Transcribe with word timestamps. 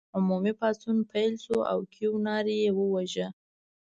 عمومي 0.17 0.53
پاڅون 0.59 0.97
پیل 1.11 1.33
شو 1.43 1.57
او 1.71 1.79
کیوناري 1.93 2.55
یې 2.63 2.69
وواژه. 2.77 3.27